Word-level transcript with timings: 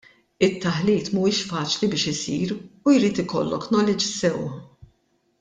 It-taħlit 0.45 1.11
mhuwiex 1.15 1.41
faċli 1.49 1.89
biex 1.91 2.07
isir 2.13 2.55
u 2.55 2.95
jrid 2.97 3.23
ikollok 3.27 3.69
knowledge 3.69 4.07
sew. 4.17 4.43